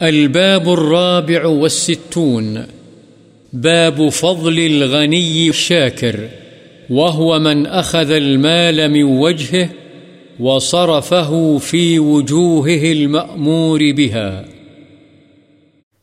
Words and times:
الباب 0.00 0.68
الرابع 0.68 1.46
والستون. 1.46 2.56
باب 3.52 4.08
فضل 4.08 4.58
الغني 4.58 5.48
الشاكر، 5.48 6.28
وهو 6.90 7.38
من 7.38 7.66
أخذ 7.66 8.10
المال 8.10 8.90
من 8.90 9.02
وجهه 9.02 9.68
وصرفه 10.40 11.58
في 11.58 11.98
وجوهه 11.98 12.92
المأمور 12.92 13.80
بها. 13.96 14.42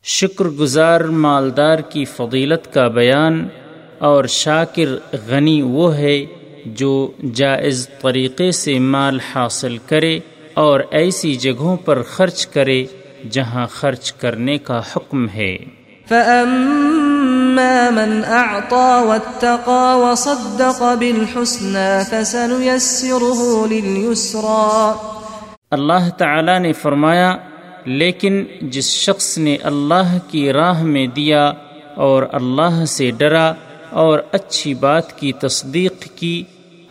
شکر 0.04 0.50
گزار 0.50 1.02
مالدار 1.02 1.80
کی 1.90 2.06
فضیلت 2.06 2.74
کا 2.74 2.88
بیان، 2.88 3.48
اور 3.98 4.26
شاکر 4.26 4.96
غنی 5.28 5.62
وہ 5.62 5.98
ہے 5.98 6.26
جو 6.66 7.12
جائز 7.34 7.90
طریقے 8.02 8.52
سے 8.52 8.80
مال 8.80 9.20
حاصل 9.20 9.78
کرے 9.86 10.20
اور 10.54 10.80
ایسی 10.92 11.36
جگہوں 11.36 11.78
پر 11.78 12.02
خرچ 12.02 12.48
کرے 12.48 12.86
جہاں 13.30 13.68
خرچ 13.68 14.14
کرنے 14.14 14.58
کا 14.58 14.82
حکم 14.96 15.30
ہے۔ 15.30 15.58
فأما 16.10 17.90
من 17.90 18.22
أعطى 18.24 19.08
واتقى 19.08 20.00
وصدق 20.00 20.82
بالحسنى 20.82 22.02
فسنيسره 22.10 23.68
لليسرى۔ 23.70 24.92
اللہ 25.72 26.10
تعالی 26.18 26.60
نے 26.60 26.74
فرمایا 26.74 27.38
لیکن 27.86 28.46
جس 28.62 28.90
شخص 28.90 29.38
نے 29.38 29.58
اللہ 29.64 30.18
کی 30.28 30.54
راہ 30.54 30.84
میں 30.84 31.08
دیا 31.08 31.52
اور 31.96 32.24
اللہ 32.32 32.86
سے 32.86 33.12
ڈرا 33.12 33.54
اور 33.90 34.20
اچھی 34.32 34.74
بات 34.74 35.20
کی 35.20 35.32
تصدیق 35.32 36.04
کی 36.16 36.44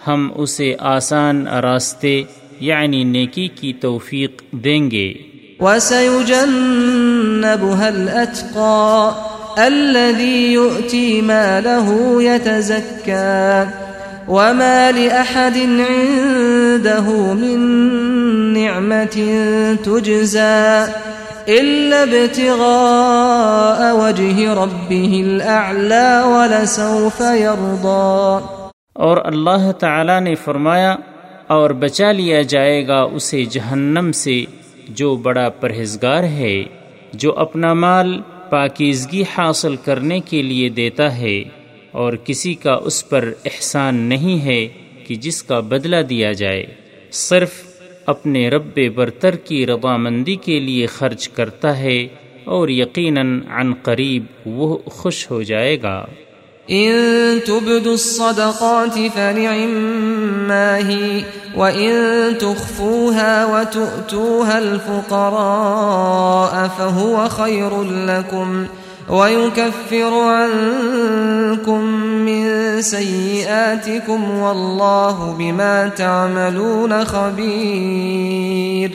ہم 0.06 0.30
اسے 0.34 0.74
آسان 0.78 1.47
راستے 1.47 2.22
یعنی 2.60 3.05
نیکی 3.05 3.48
کی 3.48 3.72
توفیق 3.72 4.42
دیں 4.52 4.91
گے۔ 4.91 5.14
وسيجنبها 5.60 7.88
الأتقى 7.88 9.14
الذي 9.59 10.53
يؤتي 10.53 11.22
ماله 11.22 12.22
يتزكى 12.22 13.66
وما 14.28 14.92
لأحد 14.92 15.56
عنده 15.88 17.34
من 17.34 17.58
نعمة 18.53 19.36
تجزى 19.84 20.86
إلا 21.48 22.03
ابتغاء 22.03 23.97
وجه 23.97 24.55
ربه 24.55 25.22
الأعلى 25.27 26.22
ولسوف 26.25 27.20
يرضى. 27.20 28.41
اور 28.92 29.16
اللہ 29.25 29.72
تعالی 29.78 30.20
نے 30.20 30.34
فرمایا 30.34 30.97
اور 31.47 31.70
بچا 31.70 32.12
لیا 32.12 32.42
جائے 32.42 32.88
گا 32.88 33.00
اسے 33.00 33.44
جہنم 33.44 34.12
سے۔ 34.12 34.44
جو 34.94 35.14
بڑا 35.16 35.48
پرہیزگار 35.60 36.24
ہے، 36.33 36.62
جو 37.12 37.33
اپنا 37.36 37.72
مال 37.74 38.20
پاکیزگی 38.50 39.22
حاصل 39.30 39.77
کرنے 39.77 40.19
کے 40.20 40.42
لیے 40.42 40.69
دیتا 40.69 41.16
ہے، 41.16 41.38
اور 41.92 42.12
کسی 42.24 42.55
کا 42.55 42.74
اس 42.84 43.08
پر 43.08 43.32
احسان 43.44 43.97
نہیں 44.05 44.44
ہے 44.44 44.66
کہ 45.06 45.14
جس 45.14 45.42
کا 45.42 45.60
بدلہ 45.60 46.02
دیا 46.10 46.32
جائے۔ 46.32 46.64
صرف 47.10 47.62
اپنے 48.06 48.48
رب 48.48 48.78
برتر 48.94 49.36
کی 49.36 49.64
رضامندی 49.66 50.36
کے 50.36 50.58
لیے 50.60 50.86
خرچ 50.86 51.28
کرتا 51.28 51.77
ہے، 51.78 51.98
اور 52.44 52.69
یقیناً 52.69 53.38
عن 53.50 53.72
قریب 53.82 54.25
وہ 54.47 54.77
خوش 54.88 55.30
ہو 55.30 55.42
جائے 55.42 55.77
گا۔ 55.82 56.04
إن 56.70 57.40
تبدوا 57.46 57.94
الصدقات 57.94 58.98
فنعما 59.14 60.88
هي 60.88 61.22
وإن 61.56 61.92
تخفوها 62.38 63.44
وتؤتوها 63.44 64.58
الفقراء 64.58 66.70
فهو 66.78 67.28
خير 67.28 67.82
لكم 67.82 68.66
ويكفر 69.08 70.12
عنكم 70.12 71.84
من 72.26 72.82
سيئاتكم 72.82 74.30
والله 74.30 75.34
بما 75.38 75.88
تعملون 75.97 77.04
خبير 77.04 78.91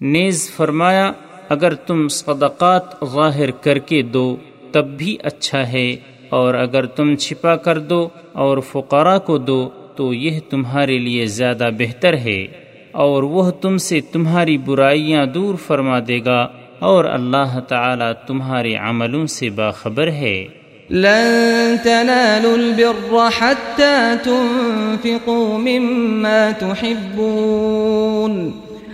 نیز 0.00 0.50
فرمایا، 0.56 1.12
اگر 1.48 1.74
تم 1.74 2.08
صدقات 2.08 2.82
ظاہر 3.14 3.50
کر 3.50 3.78
کے 3.78 4.02
دو، 4.02 4.36
تب 4.72 4.86
بھی 4.86 5.16
اچھا 5.22 5.72
ہے۔ 5.72 5.96
اور 6.28 6.54
اگر 6.54 6.86
تم 6.86 7.16
چھپا 7.16 7.56
کر 7.56 7.78
دو 7.78 8.08
اور 8.32 8.58
فقراء 8.58 9.18
کو 9.18 9.38
دو 9.38 9.68
تو 9.96 10.14
یہ 10.14 10.40
تمہارے 10.50 10.98
لیے 10.98 11.26
زیادہ 11.26 11.68
بہتر 11.78 12.16
ہے 12.16 12.46
اور 12.92 13.22
وہ 13.22 13.50
تم 13.50 13.76
سے 13.76 14.00
تمہاری 14.00 14.58
برائیاں 14.58 15.26
دور 15.26 15.54
فرما 15.54 15.98
دے 16.08 16.20
گا 16.24 16.48
اور 16.78 17.04
اللہ 17.04 17.60
تعالی 17.68 18.12
تمہارے 18.26 18.74
عملوں 18.74 19.26
سے 19.26 19.50
باخبر 19.50 20.06
ہے۔ 20.06 20.46
لن 20.90 21.76
تنالوا 21.82 22.52
البر 22.52 23.28
حتى 23.40 24.12
تنفقوا 24.22 25.58
مما 25.58 26.50
تحبون۔ 26.58 28.50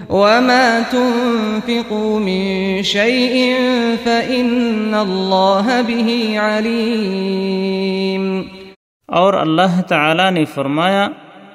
وما 0.08 0.84
تنفقوا 0.90 2.18
من 2.18 2.82
شيء 2.82 3.54
فإن 4.04 4.94
الله 4.94 5.82
به 5.82 6.38
عليم 6.38 8.42
اور 9.08 9.34
اللہ 9.34 9.80
تعالی 9.88 10.30
نے 10.30 10.44
فرمایا، 10.44 11.08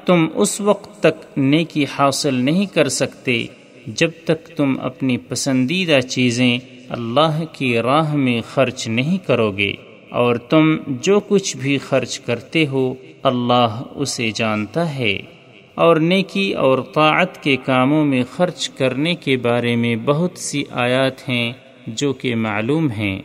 تم 0.05 0.27
اس 0.33 0.61
وقت 0.61 0.99
تک 0.99 1.37
نیکی 1.37 1.85
حاصل 1.97 2.33
نہیں 2.33 2.65
کر 2.65 2.89
سکتے 2.89 3.45
جب 3.87 4.09
تک 4.25 4.57
تم 4.57 4.75
اپنی 4.81 5.17
پسندیدہ 5.17 5.99
چیزیں 5.99 6.59
اللہ 6.89 7.43
کی 7.51 7.81
راہ 7.81 8.15
میں 8.15 8.41
خرچ 8.53 8.87
نہیں 8.87 9.27
کرو 9.27 9.51
گے 9.51 9.73
اور 10.11 10.35
تم 10.35 10.77
جو 10.87 11.19
کچھ 11.19 11.57
بھی 11.57 11.77
خرچ 11.77 12.19
کرتے 12.19 12.67
ہو، 12.67 12.93
اللہ 13.23 13.81
اسے 13.95 14.31
جانتا 14.35 14.95
ہے۔ 14.95 15.38
اور 15.79 15.95
نیکی 15.95 16.53
اور 16.53 16.79
طاعت 16.93 17.43
کے 17.43 17.55
کاموں 17.55 18.05
میں 18.05 18.23
خرچ 18.35 18.69
کرنے 18.69 19.15
کے 19.15 19.37
بارے 19.37 19.75
میں 19.75 19.95
بہت 19.95 20.31
سی 20.35 20.63
آیات 20.71 21.29
ہیں 21.29 21.53
جو 21.87 22.13
کہ 22.13 22.35
معلوم 22.35 22.91
ہیں۔ 22.91 23.21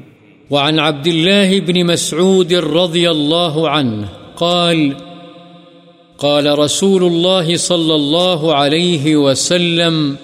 وعن 0.51 0.79
عبد 0.79 1.07
الله 1.07 1.59
بن 1.67 1.83
مسعود 1.83 2.53
رضي 2.53 3.07
الله 3.07 3.67
عنه 3.67 4.03
قال 4.35 4.91
قال 6.17 6.47
رسول 6.47 7.03
الله 7.03 7.57
صلى 7.57 7.95
الله 7.95 8.53
عليه 8.53 9.17
وسلم، 9.17 10.15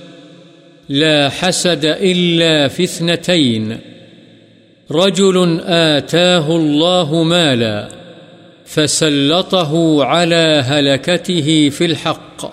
لا 0.88 1.28
حسد 1.42 1.84
إلا 1.84 2.68
في 2.68 2.84
اثنتين، 2.84 3.72
رجل 4.90 5.58
آتاه 5.66 6.50
الله 6.50 7.22
مالا. 7.22 7.99
فسلطه 8.74 10.04
على 10.04 10.62
هلكته 10.66 11.68
في 11.68 11.84
الحق 11.84 12.44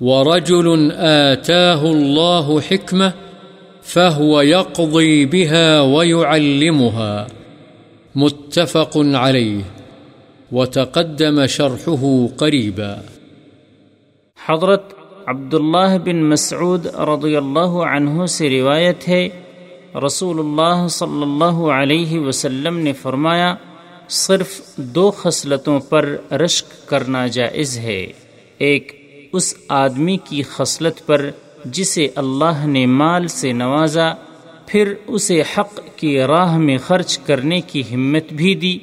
ورجل 0.00 0.92
آتاه 1.08 1.82
الله 1.90 2.60
حكمة 2.60 3.12
فهو 3.82 4.40
يقضي 4.40 5.24
بها 5.26 5.80
ويعلمها 5.80 7.26
متفق 8.14 8.96
عليه 8.96 9.62
وتقدم 10.52 11.46
شرحه 11.46 12.28
قريبا. 12.36 12.94
حضرت 14.48 14.94
عبداللہ 15.26 15.98
بن 16.04 16.22
مسعود 16.30 16.86
رضی 16.86 17.36
اللہ 17.36 17.82
عنہ 17.94 18.26
سے 18.26 18.50
روایت 18.50 19.08
ہے، 19.08 19.28
رسول 20.06 20.38
اللہ 20.38 20.86
صلی 20.90 21.22
اللہ 21.22 21.66
علیہ 21.74 22.20
وسلم 22.20 22.78
نے 22.78 22.92
فرمایا 22.92 23.54
صرف 24.08 24.60
دو 24.76 25.10
خصلتوں 25.10 25.80
پر 25.80 26.16
رشک 26.30 26.88
کرنا 26.88 27.26
جائز 27.26 27.78
ہے۔ 27.78 28.06
ایک، 28.58 28.92
اس 29.32 29.54
آدمی 29.68 30.16
کی 30.24 30.42
خصلت 30.42 31.06
پر 31.06 31.30
جسے 31.64 32.08
اللہ 32.14 32.66
نے 32.66 32.86
مال 32.86 33.28
سے 33.28 33.52
نوازا، 33.52 34.12
پھر 34.66 34.94
اسے 35.06 35.40
حق 35.40 35.80
کی 35.96 36.20
راہ 36.20 36.58
میں 36.58 36.78
خرچ 36.78 37.18
کرنے 37.18 37.60
کی 37.60 37.82
ہمت 37.94 38.32
بھی 38.32 38.54
دی۔ 38.54 38.78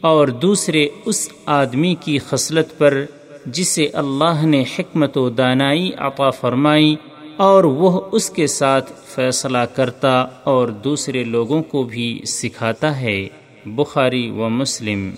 اور 0.00 0.28
دوسرے، 0.28 0.88
اس 1.04 1.28
آدمی 1.46 1.94
کی 2.00 2.18
خصلت 2.18 2.78
پر 2.78 3.04
جسے 3.46 3.88
اللہ 3.92 4.46
نے 4.46 4.64
حکمت 4.78 5.16
و 5.16 5.28
دانائی 5.28 5.90
عطا 5.98 6.30
فرمائی، 6.30 6.96
اور 7.36 7.64
وہ 7.64 8.00
اس 8.12 8.30
کے 8.30 8.46
ساتھ 8.46 8.92
فیصلہ 9.06 9.58
کرتا 9.58 10.26
اور 10.44 10.68
دوسرے 10.68 11.24
لوگوں 11.24 11.62
کو 11.62 11.82
بھی 11.82 12.20
سکھاتا 12.26 13.00
ہے۔ 13.00 13.26
بخاری 13.66 14.30
و 14.30 14.48
مسلم 14.48 15.12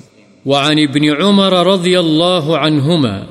وعن 0.46 0.78
ابن 0.78 1.14
عمر 1.14 1.66
رضي 1.66 2.00
الله 2.00 2.58
عنهما 2.58 3.26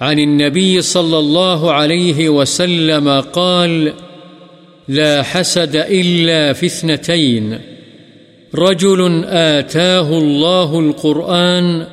عن 0.00 0.18
النبي 0.18 0.82
صلى 0.82 1.18
الله 1.18 1.72
عليه 1.72 2.28
وسلم 2.28 3.20
قال، 3.20 3.92
لا 4.88 5.22
حسد 5.22 5.76
إلا 5.76 6.52
في 6.52 6.66
اثنتين 6.66 7.58
رجل 8.54 9.24
آتاه 9.24 10.18
الله 10.18 10.80
القرآن 10.80 11.86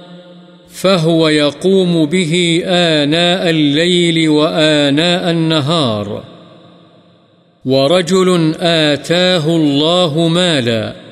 فهو 0.69 1.27
يقوم 1.27 2.05
به 2.05 2.61
آناء 2.65 3.49
الليل 3.49 4.29
وآناء 4.29 5.31
النهار 5.31 6.23
ورجل 7.65 8.55
آتاه 8.59 9.55
الله 9.55 10.27
مالا 10.27 11.02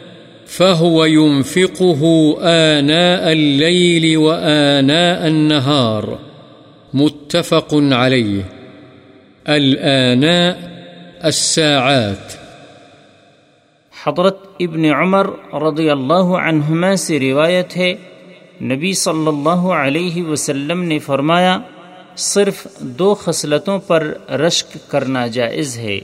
فهو 0.57 1.05
ينفقه 1.05 2.07
آناء 2.43 3.31
الليل 3.31 4.15
وآناء 4.15 5.25
النهار. 5.25 6.03
متفق 6.93 7.73
عليه. 7.73 8.39
الآناء 9.45 10.67
الساعات. 11.21 12.41
حضرت 14.05 14.37
ابن 14.59 14.85
عمر 14.85 15.53
رضی 15.53 15.89
اللہ 15.89 16.23
عنہما 16.23 16.95
سے 16.95 17.19
روایت 17.19 17.77
ہے، 17.77 17.93
نبی 18.61 18.93
صلی 18.93 19.27
اللہ 19.27 19.49
علیہ 19.49 20.23
وسلم 20.23 20.83
نے 20.83 20.99
فرمایا، 20.99 21.59
صرف 22.17 22.67
دو 22.79 23.13
خصلتوں 23.13 23.79
پر 23.79 24.13
رشک 24.31 24.77
کرنا 24.87 25.27
جائز 25.27 25.77
ہے۔ 25.77 25.99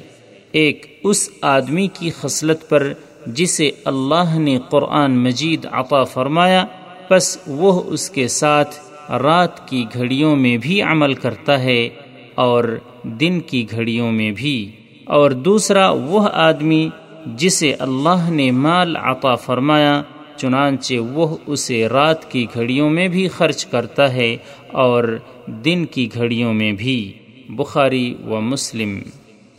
ایک 0.51 0.99
اس 1.03 1.29
آدمی 1.41 1.87
کی 1.93 2.11
خصلت 2.21 2.69
پر 2.69 2.93
جسے 3.27 3.71
اللہ 3.85 4.39
نے 4.39 4.59
قرآن 4.69 5.17
مجید 5.17 5.65
عطا 5.71 6.03
فرمایا 6.03 6.65
بس 7.09 7.37
وہ 7.47 7.83
اس 7.85 8.09
کے 8.09 8.27
ساتھ 8.27 8.75
رات 9.11 9.67
کی 9.67 9.85
گھڑیوں 9.93 10.35
میں 10.35 10.57
بھی 10.57 10.81
عمل 10.81 11.13
کرتا 11.13 11.63
ہے 11.63 11.89
اور 12.35 12.77
دن 13.03 13.39
کی 13.39 13.65
گھڑیوں 13.71 14.11
میں 14.11 14.31
بھی۔ 14.31 14.71
اور 15.05 15.31
دوسرا 15.31 15.89
وہ 15.89 16.27
آدمی 16.33 16.89
جسے 17.25 17.73
اللہ 17.79 18.29
نے 18.29 18.51
مال 18.51 18.95
عطا 18.95 19.35
فرمایا، 19.35 20.01
چنانچہ 20.35 20.93
وہ 20.93 21.37
اسے 21.45 21.87
رات 21.87 22.31
کی 22.31 22.45
گھڑیوں 22.53 22.89
میں 22.89 23.07
بھی 23.07 23.27
خرچ 23.27 23.65
کرتا 23.65 24.13
ہے 24.13 24.37
اور 24.71 25.17
دن 25.47 25.85
کی 25.85 26.09
گھڑیوں 26.13 26.53
میں 26.53 26.71
بھی۔ 26.71 27.13
بخاری 27.49 28.13
و 28.25 28.41
مسلم۔ 28.41 28.99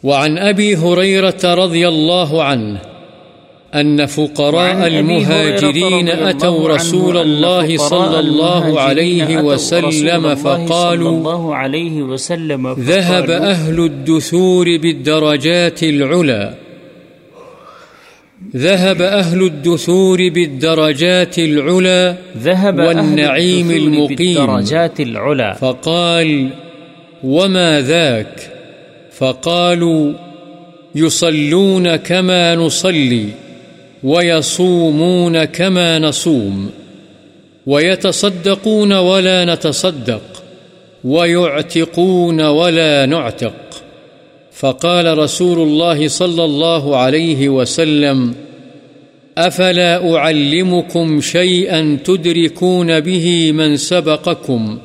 وعن 0.04 0.36
أبي 0.36 0.74
هريرة 0.74 1.66
رضي 1.66 1.84
الله 1.84 2.52
عنه 2.52 2.87
أن 3.74 4.06
فقراء 4.06 4.86
المهاجرين 4.86 6.08
أتوا 6.08 6.68
رسول 6.68 7.16
الله 7.16 7.76
صلى 7.76 8.20
الله 8.20 8.80
عليه 8.80 9.36
وسلم 9.42 10.34
فقالوا 10.34 11.42
ذهب 12.78 13.30
أهل 13.30 13.80
الدثور 13.80 14.76
بالدرجات 14.76 15.82
العلا 15.82 16.54
ذهب 18.56 19.02
أهل 19.02 19.42
الدثور 19.42 20.28
بالدرجات 20.28 21.38
العلا 21.38 22.16
ذهب 22.38 22.78
والنعيم 22.78 23.70
المقيم. 23.70 24.64
العلا 25.00 25.52
فقال 25.54 26.48
وما 27.24 27.80
ذاك؟ 27.80 28.52
فقالوا 29.12 30.12
يصلون 30.94 31.96
كما 31.96 32.54
نصلي. 32.54 33.47
ويصومون 34.04 35.44
كما 35.44 35.98
نصوم، 35.98 36.70
ويتصدقون 37.66 38.92
ولا 38.92 39.44
نتصدق، 39.44 40.22
ويعتقون 41.04 42.40
ولا 42.40 43.06
نعتق. 43.06 43.54
فقال 44.52 45.18
رسول 45.18 45.58
الله 45.58 46.08
صلى 46.08 46.44
الله 46.44 46.96
عليه 46.96 47.48
وسلم، 47.48 48.34
أفلا 49.38 50.16
أعلمكم 50.16 51.20
شيئا 51.20 51.98
تدركون 52.04 53.00
به 53.00 53.52
من 53.52 53.76
سبقكم، 53.76 54.78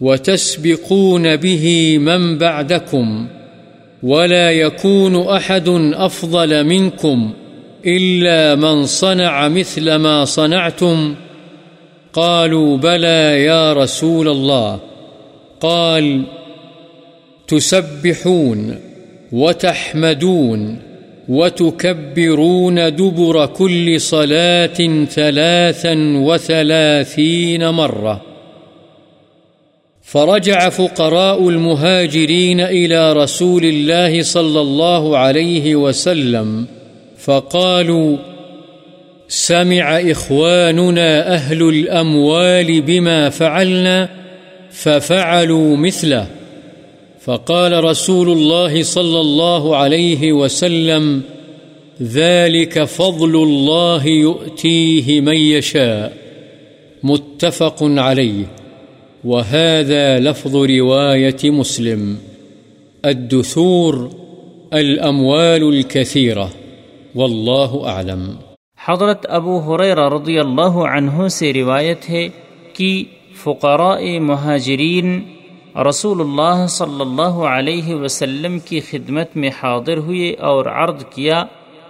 وتسبقون 0.00 1.36
به 1.36 1.98
من 1.98 2.38
بعدكم، 2.38 3.26
ولا 4.02 4.50
يكون 4.50 5.26
أحد 5.26 5.68
أفضل 5.94 6.64
منكم. 6.64 7.32
إلا 7.96 8.54
من 8.54 8.86
صنع 8.86 9.48
مثل 9.48 9.94
ما 9.94 10.24
صنعتم 10.24 11.14
قالوا 12.12 12.76
بلى 12.76 13.44
يا 13.44 13.72
رسول 13.72 14.28
الله. 14.28 14.78
قال، 15.60 16.22
تسبحون 17.48 18.78
وتحمدون 19.32 20.78
وتكبرون 21.28 22.96
دبر 22.96 23.46
كل 23.46 24.00
صلاة 24.00 25.04
ثلاثا 25.04 25.94
وثلاثين 26.16 27.68
مرة. 27.68 28.22
فرجع 30.02 30.68
فقراء 30.68 31.48
المهاجرين 31.48 32.60
إلى 32.60 33.12
رسول 33.12 33.64
الله 33.64 34.22
صلى 34.22 34.60
الله 34.60 35.18
عليه 35.18 35.76
وسلم 35.76 36.66
فقالوا، 37.28 38.16
سمع 39.28 39.98
إخواننا 39.98 41.34
أهل 41.34 41.62
الأموال 41.62 42.82
بما 42.82 43.30
فعلنا، 43.30 44.08
ففعلوا 44.70 45.76
مثله. 45.76 46.26
فقال 47.20 47.84
رسول 47.84 48.32
الله 48.32 48.82
صلى 48.82 49.20
الله 49.20 49.76
عليه 49.76 50.32
وسلم، 50.32 51.22
ذلك 52.02 52.84
فضل 52.84 53.42
الله 53.42 54.06
يؤتيه 54.06 55.20
من 55.20 55.36
يشاء. 55.36 56.12
متفق 57.02 57.76
عليه. 57.82 58.44
وهذا 59.24 60.18
لفظ 60.18 60.56
رواية 60.56 61.50
مسلم. 61.50 62.18
الدثور، 63.04 64.10
الأموال 64.72 65.68
الكثيرة. 65.68 66.52
والله 67.14 67.80
أعلم 67.86 68.30
حضرت 68.86 69.26
ابو 69.30 69.58
حریر 69.58 69.98
رضی 69.98 70.38
اللہ 70.38 70.76
عنہ 70.90 71.28
سے 71.28 71.52
روایت 71.52 72.10
ہے 72.10 72.28
کہ 72.72 73.04
فقراء 73.42 74.18
مہاجرین 74.18 75.22
رسول 75.88 76.20
اللہ 76.20 76.66
صلی 76.66 77.00
اللہ 77.00 77.38
علیہ 77.50 77.94
وسلم 77.94 78.58
کی 78.58 78.80
خدمت 78.80 79.36
میں 79.36 79.50
حاضر 79.62 79.96
ہوئے 79.96 80.34
اور 80.34 80.66
عرض 80.66 81.04
کیا 81.10 81.44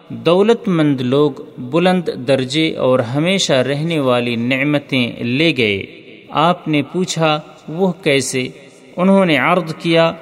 دولت 0.09 0.69
مند 0.69 1.01
لوگ 1.01 1.31
بلند 1.59 2.09
درجے 2.29 2.77
اور 2.77 2.99
ہمیشہ 2.99 3.53
رہنے 3.53 4.01
والی 4.01 4.37
نعمتیں 4.37 5.23
لے 5.23 5.57
گئے۔ 5.57 5.83
آپ 6.31 6.69
نے 6.69 6.83
پوچھا، 6.83 7.41
وہ 7.69 7.93
کیسے؟ 8.03 8.49
انہوں 8.97 9.25
نے 9.25 9.37
عرض 9.37 9.75
کیا، 9.75 10.13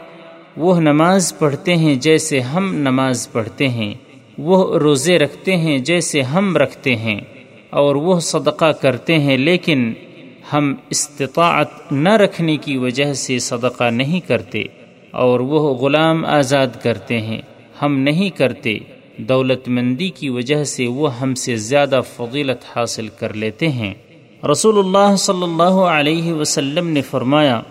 وہ 0.57 0.81
نماز 0.81 1.39
پڑھتے 1.39 1.77
ہیں 1.77 1.95
جیسے 1.95 2.41
ہم 2.41 2.75
نماز 2.75 3.33
پڑھتے 3.33 3.69
ہیں۔ 3.69 3.95
وہ 4.39 4.79
روزے 4.79 5.19
رکھتے 5.19 5.57
ہیں 5.57 5.79
جیسے 5.79 6.23
ہم 6.23 6.57
رکھتے 6.57 6.97
ہیں 6.97 7.21
اور 7.71 7.95
وہ 7.95 8.21
صدقہ 8.21 8.73
کرتے 8.73 9.19
ہیں، 9.19 9.37
لیکن 9.37 9.93
ہم 10.53 10.75
استطاعت 10.91 11.93
نہ 11.93 12.09
رکھنے 12.09 12.57
کی 12.57 12.77
وجہ 12.77 13.13
سے 13.13 13.39
صدقہ 13.39 13.91
نہیں 13.91 14.21
کرتے 14.29 14.63
اور 15.11 15.41
وہ 15.41 15.75
غلام 15.75 16.25
آزاد 16.25 16.67
کرتے 16.83 17.21
ہیں۔ 17.21 17.41
ہم 17.83 17.99
نہیں 17.99 18.31
کرتے۔ 18.31 18.79
دولت 19.19 19.69
مندی 19.69 20.09
کی 20.09 20.29
وجہ 20.29 20.65
سے 20.65 20.87
وہ 20.87 21.21
ہم 21.21 21.35
سے 21.35 21.57
زیادہ 21.57 22.01
فضیلت 22.17 22.77
حاصل 22.77 23.09
کر 23.09 23.35
لیتے 23.35 23.69
ہیں۔ 23.69 23.95
رسول 24.53 24.79
اللہ 24.79 25.17
صلی 25.17 25.43
اللہ 25.43 25.79
علیہ 25.93 26.33
وسلم 26.33 26.89
نے 26.89 27.03
فرمایا، 27.03 27.63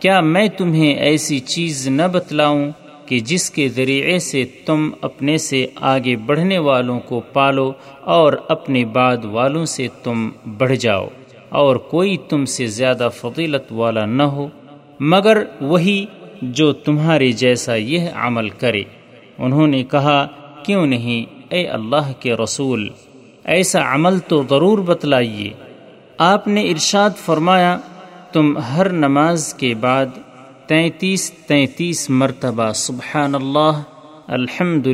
کیا 0.00 0.20
میں 0.20 0.48
تمہیں 0.48 0.94
ایسی 0.94 1.38
چیز 1.38 1.88
نہ 1.88 2.02
بتلاؤں 2.12 2.70
کہ 3.06 3.18
جس 3.20 3.50
کے 3.50 3.68
ذریعے 3.68 4.18
سے 4.18 4.44
تم 4.66 4.88
اپنے 5.00 5.36
سے 5.38 5.66
آگے 5.80 6.16
بڑھنے 6.16 6.58
والوں 6.58 7.00
کو 7.00 7.20
پالو 7.32 7.70
اور 8.14 8.32
اپنے 8.48 8.84
بعد 8.84 9.24
والوں 9.24 9.64
سے 9.66 9.86
تم 10.02 10.28
بڑھ 10.58 10.74
جاؤ، 10.76 11.06
اور 11.48 11.76
کوئی 11.76 12.16
تم 12.28 12.44
سے 12.46 12.66
زیادہ 12.66 13.08
فضیلت 13.14 13.72
والا 13.72 14.04
نہ 14.06 14.22
ہو، 14.22 14.48
مگر 15.00 15.42
وہی 15.60 16.04
جو 16.42 16.72
تمہارے 16.72 17.30
جیسا 17.32 17.74
یہ 17.74 18.08
عمل 18.16 18.48
کرے۔ 18.50 18.82
انہوں 19.38 19.66
نے 19.66 19.82
کہا، 19.84 20.26
کیوں 20.62 20.86
نہیں، 20.86 21.24
اے 21.48 21.66
اللہ 21.68 22.12
کے 22.20 22.34
رسول، 22.34 22.88
ایسا 23.44 23.80
عمل 23.94 24.18
تو 24.18 24.42
ضرور 24.50 24.78
بتلائیے۔ 24.78 25.50
آپ 26.18 26.48
نے 26.48 26.62
ارشاد 26.62 27.10
فرمایا، 27.16 27.76
تم 28.32 28.56
ہر 28.58 28.88
نماز 28.88 29.52
کے 29.54 29.74
بعد 29.74 30.06
تینتیس 30.72 31.32
تینتیس 31.32 32.10
مرتبہ 32.10 32.72
سبحان 32.72 33.34
اللہ 33.34 33.80
الحمد 34.26 34.86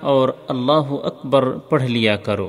اور 0.00 0.28
اللہ 0.48 0.90
اکبر 1.02 1.50
پڑھ 1.58 1.82
لیا 1.82 2.16
کرو۔ 2.16 2.48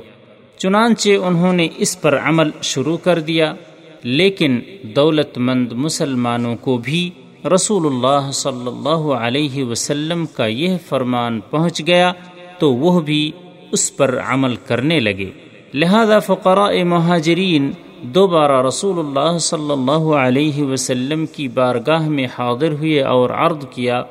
چنانچہ 0.56 1.08
انہوں 1.10 1.52
نے 1.52 1.68
اس 1.76 2.00
پر 2.00 2.18
عمل 2.18 2.50
شروع 2.62 2.96
کر 2.96 3.20
دیا، 3.20 3.54
لیکن 4.02 4.60
دولت 4.82 5.38
مند 5.38 5.72
مسلمانوں 5.72 6.56
کو 6.56 6.76
بھی 6.76 7.10
رسول 7.54 7.86
اللہ 7.86 8.30
صلی 8.30 8.66
اللہ 8.66 9.12
علیہ 9.14 9.64
وسلم 9.64 10.26
کا 10.26 10.46
یہ 10.46 10.76
فرمان 10.88 11.40
پہنچ 11.40 11.86
گیا 11.86 12.12
تو 12.58 12.74
وہ 12.74 13.00
بھی 13.00 13.32
اس 13.72 13.96
پر 13.96 14.18
عمل 14.26 14.56
کرنے 14.56 15.00
لگے۔ 15.00 15.30
لہذا 15.74 16.18
فقراء 16.18 16.72
مہاجرین 16.84 17.72
دوبارہ 18.04 18.66
رسول 18.66 18.98
اللہ 18.98 19.38
صلی 19.38 19.70
اللہ 19.70 20.14
علیہ 20.14 20.62
وسلم 20.62 21.26
کی 21.26 21.48
بارگاہ 21.48 22.08
میں 22.08 22.26
حاضر 22.38 22.72
ہوئے 22.72 23.02
اور 23.02 23.30
عرض 23.30 23.64
کیا، 23.70 24.02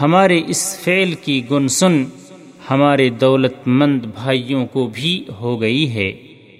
ہمارے 0.00 0.40
اس 0.48 0.80
فعل 0.84 1.14
کی 1.14 1.42
گنسن 1.50 2.04
ہمارے 2.70 3.08
دولت 3.08 3.68
مند 3.68 4.02
بھائیوں 4.04 4.66
کو 4.66 4.90
بھی 4.92 5.24
ہو 5.40 5.60
گئی 5.60 5.94
ہے 5.94 6.12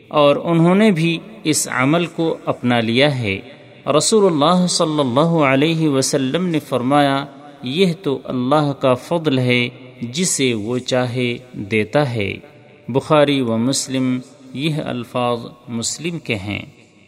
اور 0.09 0.37
انہوں 0.37 0.75
نے 0.75 0.91
بھی 0.91 1.19
اس 1.45 1.69
عمل 1.73 2.07
کو 2.07 2.37
اپنا 2.45 2.81
لیا 2.81 3.19
ہے۔ 3.19 3.39
رسول 3.87 4.33
اللہ 4.33 4.67
صلی 4.67 5.01
اللہ 5.01 5.45
علیہ 5.45 5.89
وسلم 5.89 6.47
نے 6.47 6.59
فرمایا، 6.59 7.25
یہ 7.63 7.93
تو 8.03 8.19
اللہ 8.25 8.73
کا 8.81 8.95
فضل 8.95 9.39
ہے، 9.39 9.69
جسے 10.01 10.55
وہ 10.55 10.79
چاہے 10.79 11.37
دیتا 11.53 12.15
ہے۔ 12.15 12.35
بخاری 12.89 13.41
و 13.41 13.57
مسلم، 13.57 14.19
یہ 14.55 14.75
الفاظ 14.85 15.39
مسلم 15.69 16.19
کے 16.19 16.35
ہیں۔ 16.35 16.76